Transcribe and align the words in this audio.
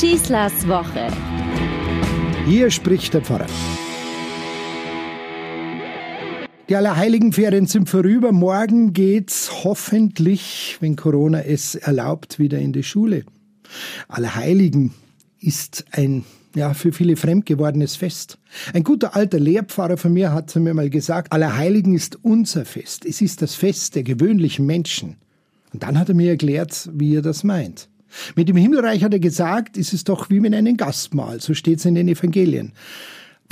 Schießlers 0.00 0.66
Woche. 0.66 1.08
Hier 2.46 2.70
spricht 2.70 3.12
der 3.12 3.20
Pfarrer. 3.20 3.44
Die 6.70 6.74
Allerheiligenferien 6.74 7.66
sind 7.66 7.90
vorüber. 7.90 8.32
Morgen 8.32 8.94
geht's 8.94 9.62
hoffentlich, 9.62 10.78
wenn 10.80 10.96
Corona 10.96 11.42
es 11.42 11.74
erlaubt, 11.74 12.38
wieder 12.38 12.58
in 12.58 12.72
die 12.72 12.82
Schule. 12.82 13.26
Allerheiligen 14.08 14.94
ist 15.38 15.84
ein 15.90 16.24
ja, 16.54 16.72
für 16.72 16.92
viele 16.92 17.16
fremd 17.16 17.44
gewordenes 17.44 17.96
Fest. 17.96 18.38
Ein 18.72 18.84
guter 18.84 19.14
alter 19.14 19.38
Lehrpfarrer 19.38 19.98
von 19.98 20.14
mir 20.14 20.32
hat 20.32 20.56
mir 20.56 20.72
mal 20.72 20.88
gesagt, 20.88 21.30
Allerheiligen 21.30 21.94
ist 21.94 22.24
unser 22.24 22.64
Fest. 22.64 23.04
Es 23.04 23.20
ist 23.20 23.42
das 23.42 23.54
Fest 23.54 23.96
der 23.96 24.04
gewöhnlichen 24.04 24.64
Menschen. 24.64 25.16
Und 25.74 25.82
dann 25.82 25.98
hat 25.98 26.08
er 26.08 26.14
mir 26.14 26.30
erklärt, 26.30 26.88
wie 26.90 27.16
er 27.16 27.22
das 27.22 27.44
meint. 27.44 27.90
Mit 28.36 28.48
dem 28.48 28.56
Himmelreich 28.56 29.04
hat 29.04 29.12
er 29.12 29.20
gesagt, 29.20 29.76
ist 29.76 29.92
es 29.92 30.04
doch 30.04 30.30
wie 30.30 30.40
mit 30.40 30.54
einem 30.54 30.76
Gastmahl, 30.76 31.40
so 31.40 31.54
steht 31.54 31.78
es 31.78 31.84
in 31.84 31.94
den 31.94 32.08
Evangelien. 32.08 32.72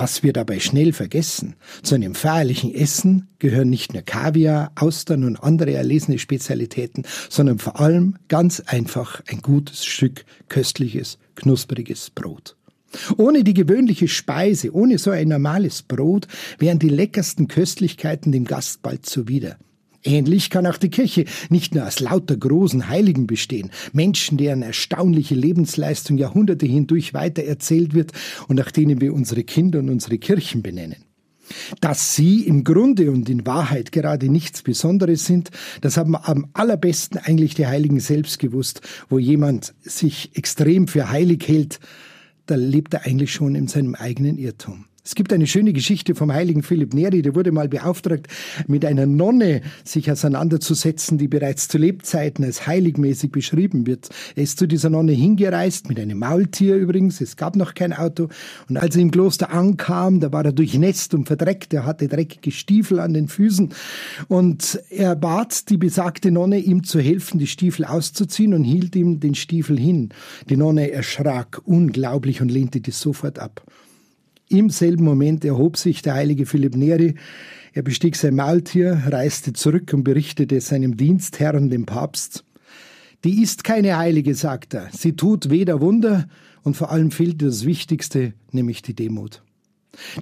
Was 0.00 0.22
wir 0.22 0.32
dabei 0.32 0.60
schnell 0.60 0.92
vergessen, 0.92 1.56
zu 1.82 1.96
einem 1.96 2.14
feierlichen 2.14 2.72
Essen 2.72 3.26
gehören 3.40 3.68
nicht 3.68 3.94
nur 3.94 4.02
Kaviar, 4.02 4.70
Austern 4.76 5.24
und 5.24 5.42
andere 5.42 5.72
erlesene 5.72 6.20
Spezialitäten, 6.20 7.02
sondern 7.28 7.58
vor 7.58 7.80
allem 7.80 8.14
ganz 8.28 8.60
einfach 8.60 9.20
ein 9.26 9.42
gutes 9.42 9.84
Stück 9.84 10.24
köstliches, 10.48 11.18
knuspriges 11.34 12.10
Brot. 12.10 12.56
Ohne 13.16 13.42
die 13.42 13.54
gewöhnliche 13.54 14.06
Speise, 14.06 14.72
ohne 14.72 14.98
so 14.98 15.10
ein 15.10 15.28
normales 15.28 15.82
Brot, 15.82 16.28
wären 16.58 16.78
die 16.78 16.88
leckersten 16.88 17.48
Köstlichkeiten 17.48 18.30
dem 18.30 18.44
Gast 18.44 18.82
bald 18.82 19.04
zuwider. 19.04 19.58
Ähnlich 20.04 20.50
kann 20.50 20.66
auch 20.66 20.76
die 20.76 20.90
Kirche 20.90 21.24
nicht 21.48 21.74
nur 21.74 21.86
aus 21.86 22.00
lauter 22.00 22.36
großen 22.36 22.88
Heiligen 22.88 23.26
bestehen, 23.26 23.70
Menschen, 23.92 24.38
deren 24.38 24.62
erstaunliche 24.62 25.34
Lebensleistung 25.34 26.18
Jahrhunderte 26.18 26.66
hindurch 26.66 27.14
weitererzählt 27.14 27.94
wird 27.94 28.12
und 28.46 28.56
nach 28.56 28.70
denen 28.70 29.00
wir 29.00 29.12
unsere 29.12 29.42
Kinder 29.42 29.80
und 29.80 29.90
unsere 29.90 30.18
Kirchen 30.18 30.62
benennen. 30.62 31.04
Dass 31.80 32.14
sie 32.14 32.42
im 32.42 32.62
Grunde 32.62 33.10
und 33.10 33.28
in 33.28 33.46
Wahrheit 33.46 33.90
gerade 33.90 34.28
nichts 34.28 34.62
Besonderes 34.62 35.24
sind, 35.24 35.50
das 35.80 35.96
haben 35.96 36.14
am 36.14 36.48
allerbesten 36.52 37.18
eigentlich 37.18 37.54
die 37.54 37.66
Heiligen 37.66 38.00
selbst 38.00 38.38
gewusst. 38.38 38.82
Wo 39.08 39.18
jemand 39.18 39.74
sich 39.80 40.36
extrem 40.36 40.88
für 40.88 41.10
heilig 41.10 41.48
hält, 41.48 41.80
da 42.46 42.54
lebt 42.54 42.94
er 42.94 43.06
eigentlich 43.06 43.32
schon 43.32 43.54
in 43.54 43.66
seinem 43.66 43.94
eigenen 43.94 44.38
Irrtum. 44.38 44.84
Es 45.08 45.14
gibt 45.14 45.32
eine 45.32 45.46
schöne 45.46 45.72
Geschichte 45.72 46.14
vom 46.14 46.30
heiligen 46.34 46.62
Philipp 46.62 46.92
Neri, 46.92 47.22
der 47.22 47.34
wurde 47.34 47.50
mal 47.50 47.66
beauftragt, 47.66 48.26
mit 48.66 48.84
einer 48.84 49.06
Nonne 49.06 49.62
sich 49.82 50.12
auseinanderzusetzen, 50.12 51.16
die 51.16 51.28
bereits 51.28 51.66
zu 51.66 51.78
Lebzeiten 51.78 52.44
als 52.44 52.66
heiligmäßig 52.66 53.32
beschrieben 53.32 53.86
wird. 53.86 54.10
Er 54.36 54.42
ist 54.42 54.58
zu 54.58 54.66
dieser 54.66 54.90
Nonne 54.90 55.12
hingereist, 55.12 55.88
mit 55.88 55.98
einem 55.98 56.18
Maultier 56.18 56.76
übrigens, 56.76 57.22
es 57.22 57.36
gab 57.36 57.56
noch 57.56 57.72
kein 57.72 57.94
Auto, 57.94 58.28
und 58.68 58.76
als 58.76 58.96
er 58.96 59.00
im 59.02 59.10
Kloster 59.10 59.50
ankam, 59.50 60.20
da 60.20 60.30
war 60.30 60.44
er 60.44 60.52
durchnässt 60.52 61.14
und 61.14 61.24
verdreckt, 61.24 61.72
er 61.72 61.86
hatte 61.86 62.06
dreckige 62.06 62.50
Stiefel 62.50 63.00
an 63.00 63.14
den 63.14 63.28
Füßen, 63.28 63.70
und 64.28 64.78
er 64.90 65.16
bat 65.16 65.70
die 65.70 65.78
besagte 65.78 66.30
Nonne, 66.30 66.58
ihm 66.58 66.84
zu 66.84 67.00
helfen, 67.00 67.38
die 67.38 67.46
Stiefel 67.46 67.86
auszuziehen, 67.86 68.52
und 68.52 68.64
hielt 68.64 68.94
ihm 68.94 69.20
den 69.20 69.34
Stiefel 69.34 69.78
hin. 69.78 70.10
Die 70.50 70.58
Nonne 70.58 70.90
erschrak 70.90 71.62
unglaublich 71.64 72.42
und 72.42 72.50
lehnte 72.50 72.82
dies 72.82 73.00
sofort 73.00 73.38
ab. 73.38 73.64
Im 74.50 74.70
selben 74.70 75.04
Moment 75.04 75.44
erhob 75.44 75.76
sich 75.76 76.00
der 76.00 76.14
heilige 76.14 76.46
Philipp 76.46 76.74
Neri. 76.74 77.14
Er 77.74 77.82
bestieg 77.82 78.16
sein 78.16 78.34
Maultier, 78.34 79.02
reiste 79.06 79.52
zurück 79.52 79.92
und 79.92 80.04
berichtete 80.04 80.60
seinem 80.62 80.96
Dienstherrn, 80.96 81.68
dem 81.68 81.84
Papst. 81.84 82.44
Die 83.24 83.42
ist 83.42 83.62
keine 83.62 83.98
Heilige, 83.98 84.34
sagt 84.34 84.72
er. 84.72 84.88
Sie 84.90 85.16
tut 85.16 85.50
weder 85.50 85.82
Wunder 85.82 86.28
und 86.62 86.76
vor 86.76 86.90
allem 86.90 87.10
fehlt 87.10 87.42
das 87.42 87.66
Wichtigste, 87.66 88.32
nämlich 88.50 88.80
die 88.80 88.94
Demut. 88.94 89.42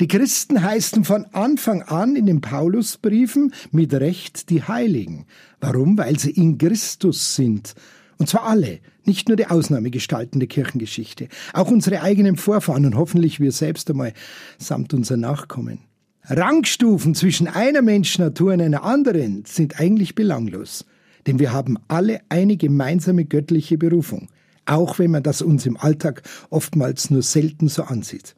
Die 0.00 0.08
Christen 0.08 0.62
heißen 0.62 1.04
von 1.04 1.26
Anfang 1.32 1.82
an 1.82 2.16
in 2.16 2.26
den 2.26 2.40
Paulusbriefen 2.40 3.52
mit 3.72 3.92
Recht 3.92 4.48
die 4.48 4.62
Heiligen. 4.62 5.26
Warum? 5.60 5.98
Weil 5.98 6.18
sie 6.18 6.30
in 6.30 6.56
Christus 6.56 7.34
sind 7.34 7.74
und 8.18 8.28
zwar 8.28 8.44
alle, 8.44 8.78
nicht 9.04 9.28
nur 9.28 9.36
die 9.36 9.46
Ausnahmegestalten 9.46 10.40
der 10.40 10.48
Kirchengeschichte, 10.48 11.28
auch 11.52 11.70
unsere 11.70 12.02
eigenen 12.02 12.36
Vorfahren 12.36 12.86
und 12.86 12.96
hoffentlich 12.96 13.40
wir 13.40 13.52
selbst 13.52 13.90
einmal 13.90 14.12
samt 14.58 14.94
unser 14.94 15.16
Nachkommen. 15.16 15.80
Rangstufen 16.26 17.14
zwischen 17.14 17.48
einer 17.48 17.82
Menschnatur 17.82 18.54
und 18.54 18.62
einer 18.62 18.82
anderen 18.82 19.44
sind 19.44 19.78
eigentlich 19.78 20.14
belanglos, 20.14 20.86
denn 21.26 21.38
wir 21.38 21.52
haben 21.52 21.76
alle 21.88 22.20
eine 22.30 22.56
gemeinsame 22.56 23.26
göttliche 23.26 23.76
Berufung, 23.76 24.28
auch 24.64 24.98
wenn 24.98 25.10
man 25.10 25.22
das 25.22 25.42
uns 25.42 25.66
im 25.66 25.76
Alltag 25.76 26.22
oftmals 26.48 27.10
nur 27.10 27.22
selten 27.22 27.68
so 27.68 27.82
ansieht. 27.82 28.34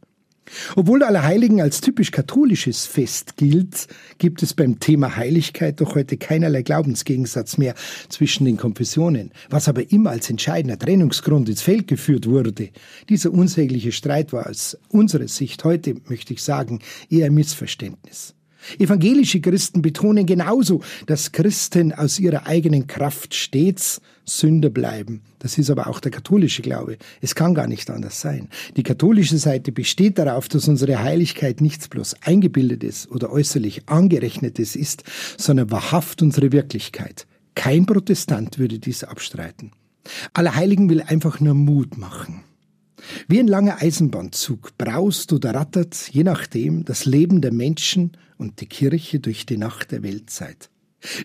Obwohl 0.76 1.02
Allerheiligen 1.02 1.60
als 1.60 1.80
typisch 1.80 2.10
katholisches 2.10 2.86
Fest 2.86 3.36
gilt, 3.36 3.88
gibt 4.18 4.42
es 4.42 4.54
beim 4.54 4.80
Thema 4.80 5.16
Heiligkeit 5.16 5.80
doch 5.80 5.94
heute 5.94 6.16
keinerlei 6.16 6.62
Glaubensgegensatz 6.62 7.58
mehr 7.58 7.74
zwischen 8.08 8.44
den 8.44 8.56
Konfessionen, 8.56 9.32
was 9.50 9.68
aber 9.68 9.90
immer 9.90 10.10
als 10.10 10.30
entscheidender 10.30 10.78
Trennungsgrund 10.78 11.48
ins 11.48 11.62
Feld 11.62 11.86
geführt 11.86 12.26
wurde. 12.26 12.70
Dieser 13.08 13.32
unsägliche 13.32 13.92
Streit 13.92 14.32
war 14.32 14.48
aus 14.48 14.78
unserer 14.88 15.28
Sicht 15.28 15.64
heute, 15.64 15.96
möchte 16.08 16.32
ich 16.32 16.42
sagen, 16.42 16.80
eher 17.10 17.30
Missverständnis. 17.30 18.34
Evangelische 18.78 19.40
Christen 19.40 19.82
betonen 19.82 20.26
genauso, 20.26 20.82
dass 21.06 21.32
Christen 21.32 21.92
aus 21.92 22.18
ihrer 22.18 22.46
eigenen 22.46 22.86
Kraft 22.86 23.34
stets 23.34 24.00
Sünder 24.24 24.70
bleiben. 24.70 25.22
Das 25.38 25.56
ist 25.56 25.70
aber 25.70 25.86
auch 25.86 26.00
der 26.00 26.10
katholische 26.10 26.62
Glaube. 26.62 26.98
Es 27.20 27.34
kann 27.34 27.54
gar 27.54 27.68
nicht 27.68 27.88
anders 27.90 28.20
sein. 28.20 28.48
Die 28.76 28.82
katholische 28.82 29.38
Seite 29.38 29.70
besteht 29.70 30.18
darauf, 30.18 30.48
dass 30.48 30.66
unsere 30.66 31.00
Heiligkeit 31.00 31.60
nichts 31.60 31.88
bloß 31.88 32.16
eingebildetes 32.22 33.08
oder 33.08 33.30
äußerlich 33.30 33.88
angerechnetes 33.88 34.74
ist, 34.74 35.04
sondern 35.38 35.70
wahrhaft 35.70 36.22
unsere 36.22 36.50
Wirklichkeit. 36.50 37.26
Kein 37.54 37.86
Protestant 37.86 38.58
würde 38.58 38.80
dies 38.80 39.04
abstreiten. 39.04 39.70
Allerheiligen 40.34 40.90
will 40.90 41.02
einfach 41.02 41.40
nur 41.40 41.54
Mut 41.54 41.96
machen. 41.96 42.42
Wie 43.28 43.40
ein 43.40 43.48
langer 43.48 43.82
Eisenbahnzug 43.82 44.78
braust 44.78 45.32
oder 45.32 45.52
rattert, 45.52 46.10
je 46.12 46.22
nachdem, 46.22 46.84
das 46.84 47.06
Leben 47.06 47.40
der 47.40 47.52
Menschen 47.52 48.12
und 48.38 48.60
die 48.60 48.66
Kirche 48.66 49.18
durch 49.18 49.46
die 49.46 49.56
Nacht 49.56 49.90
der 49.90 50.04
Weltzeit. 50.04 50.70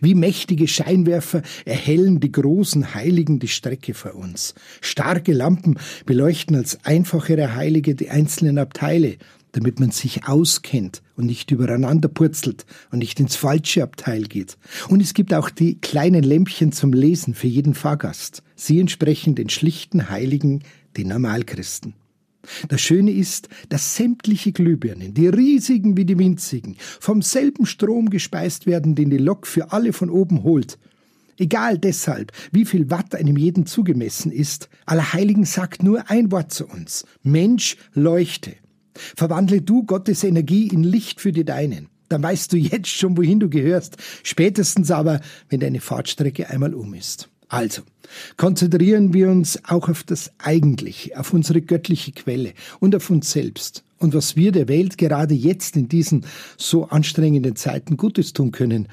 Wie 0.01 0.15
mächtige 0.15 0.67
Scheinwerfer 0.67 1.43
erhellen 1.63 2.19
die 2.19 2.31
großen 2.31 2.95
Heiligen 2.95 3.37
die 3.37 3.47
Strecke 3.47 3.93
vor 3.93 4.15
uns. 4.15 4.55
Starke 4.81 5.31
Lampen 5.31 5.77
beleuchten 6.07 6.55
als 6.55 6.83
einfachere 6.85 7.53
Heilige 7.53 7.93
die 7.93 8.09
einzelnen 8.09 8.57
Abteile, 8.57 9.17
damit 9.51 9.79
man 9.79 9.91
sich 9.91 10.27
auskennt 10.27 11.01
und 11.15 11.25
nicht 11.25 11.51
übereinander 11.51 12.09
purzelt 12.09 12.65
und 12.91 12.99
nicht 12.99 13.19
ins 13.19 13.35
falsche 13.35 13.83
Abteil 13.83 14.23
geht. 14.23 14.57
Und 14.89 15.01
es 15.01 15.13
gibt 15.13 15.33
auch 15.33 15.49
die 15.49 15.79
kleinen 15.79 16.23
Lämpchen 16.23 16.71
zum 16.71 16.93
Lesen 16.93 17.33
für 17.33 17.47
jeden 17.47 17.73
Fahrgast. 17.73 18.43
Sie 18.55 18.79
entsprechen 18.79 19.35
den 19.35 19.49
schlichten 19.49 20.09
Heiligen, 20.09 20.63
den 20.97 21.09
Normalchristen. 21.09 21.93
Das 22.69 22.81
Schöne 22.81 23.11
ist, 23.11 23.49
dass 23.69 23.95
sämtliche 23.95 24.51
Glühbirnen, 24.51 25.13
die 25.13 25.27
riesigen 25.27 25.95
wie 25.95 26.05
die 26.05 26.17
winzigen, 26.17 26.75
vom 26.99 27.21
selben 27.21 27.65
Strom 27.65 28.09
gespeist 28.09 28.65
werden, 28.65 28.95
den 28.95 29.09
die 29.09 29.17
Lok 29.17 29.45
für 29.45 29.71
alle 29.71 29.93
von 29.93 30.09
oben 30.09 30.43
holt. 30.43 30.79
Egal 31.37 31.77
deshalb, 31.77 32.31
wie 32.51 32.65
viel 32.65 32.89
Watt 32.89 33.15
einem 33.15 33.37
jeden 33.37 33.65
zugemessen 33.65 34.31
ist, 34.31 34.69
Allerheiligen 34.85 35.45
sagt 35.45 35.81
nur 35.81 36.09
ein 36.09 36.31
Wort 36.31 36.51
zu 36.51 36.67
uns. 36.67 37.05
Mensch, 37.23 37.77
leuchte. 37.93 38.53
Verwandle 38.93 39.61
du 39.61 39.83
Gottes 39.83 40.23
Energie 40.23 40.67
in 40.67 40.83
Licht 40.83 41.21
für 41.21 41.31
die 41.31 41.45
Deinen. 41.45 41.87
Dann 42.09 42.23
weißt 42.23 42.51
du 42.51 42.57
jetzt 42.57 42.89
schon, 42.89 43.15
wohin 43.17 43.39
du 43.39 43.49
gehörst, 43.49 43.97
spätestens 44.23 44.91
aber, 44.91 45.21
wenn 45.49 45.61
deine 45.61 45.79
Fahrtstrecke 45.79 46.49
einmal 46.49 46.73
um 46.73 46.93
ist. 46.93 47.29
Also, 47.47 47.83
konzentrieren 48.37 49.13
wir 49.13 49.29
uns 49.29 49.59
auch 49.65 49.89
auf 49.89 50.03
das 50.03 50.31
Eigentliche, 50.37 51.17
auf 51.19 51.33
unsere 51.33 51.61
göttliche 51.61 52.11
Quelle 52.11 52.53
und 52.79 52.95
auf 52.95 53.09
uns 53.09 53.31
selbst 53.31 53.83
und 54.01 54.13
was 54.13 54.35
wir 54.35 54.51
der 54.51 54.67
Welt 54.67 54.97
gerade 54.97 55.35
jetzt 55.35 55.77
in 55.77 55.87
diesen 55.87 56.25
so 56.57 56.85
anstrengenden 56.85 57.55
Zeiten 57.55 57.97
Gutes 57.97 58.33
tun 58.33 58.51
können 58.51 58.87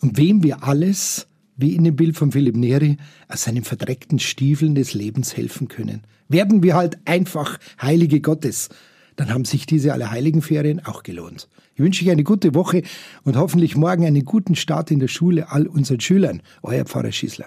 und 0.00 0.16
wem 0.16 0.42
wir 0.42 0.64
alles, 0.64 1.26
wie 1.56 1.74
in 1.74 1.84
dem 1.84 1.96
Bild 1.96 2.16
von 2.16 2.32
Philipp 2.32 2.56
Neri, 2.56 2.96
aus 3.28 3.44
seinen 3.44 3.64
verdreckten 3.64 4.18
Stiefeln 4.18 4.74
des 4.74 4.94
Lebens 4.94 5.36
helfen 5.36 5.68
können. 5.68 6.02
Werden 6.28 6.62
wir 6.62 6.74
halt 6.74 6.98
einfach 7.04 7.58
Heilige 7.80 8.20
Gottes, 8.20 8.68
dann 9.16 9.32
haben 9.32 9.44
sich 9.44 9.66
diese 9.66 9.92
Allerheiligenferien 9.92 10.84
auch 10.84 11.02
gelohnt. 11.02 11.48
Ich 11.74 11.80
wünsche 11.80 12.04
euch 12.04 12.10
eine 12.10 12.24
gute 12.24 12.54
Woche 12.54 12.82
und 13.24 13.36
hoffentlich 13.36 13.76
morgen 13.76 14.06
einen 14.06 14.24
guten 14.24 14.54
Start 14.54 14.90
in 14.90 15.00
der 15.00 15.08
Schule 15.08 15.50
all 15.50 15.66
unseren 15.66 16.00
Schülern. 16.00 16.42
Euer 16.62 16.84
Pfarrer 16.84 17.12
Schießler. 17.12 17.46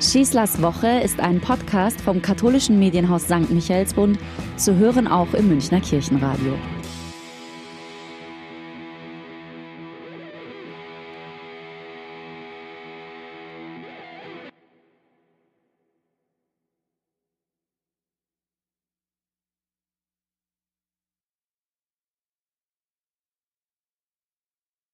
Schießlers 0.00 0.60
Woche 0.60 1.00
ist 1.04 1.20
ein 1.20 1.40
Podcast 1.40 2.00
vom 2.00 2.20
katholischen 2.20 2.78
Medienhaus 2.78 3.24
St. 3.24 3.50
Michaelsbund, 3.50 4.18
zu 4.56 4.74
hören 4.76 5.06
auch 5.06 5.32
im 5.32 5.48
Münchner 5.48 5.80
Kirchenradio. 5.80 6.54